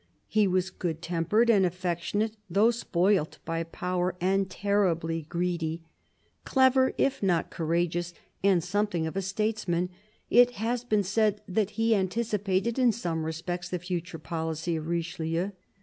He 0.27 0.47
was 0.47 0.71
good 0.71 0.99
tempered 0.99 1.47
and 1.51 1.63
affectionate, 1.63 2.35
though 2.49 2.71
spoilt 2.71 3.37
by 3.45 3.61
power 3.63 4.15
and 4.19 4.49
terribly 4.49 5.27
greedy. 5.29 5.83
9 6.47 6.71
130 6.73 6.97
CARDINAL 6.97 6.97
DE 6.97 6.97
RICHELIEU 6.97 6.97
Clever, 6.97 6.97
if 6.97 7.23
not 7.45 7.51
courageous, 7.51 8.13
and 8.43 8.63
something 8.63 9.05
of 9.05 9.15
a 9.15 9.21
statesman, 9.21 9.89
it 10.31 10.51
has 10.57 10.83
been 10.83 11.03
said 11.03 11.41
that 11.47 11.69
he" 11.77 11.93
anticipated 11.95 12.79
in 12.79 12.91
some 12.91 13.23
respects 13.23 13.69
the 13.69 13.77
future 13.77 14.17
policy 14.17 14.75
of 14.75 14.87
Richelieu." 14.87 15.51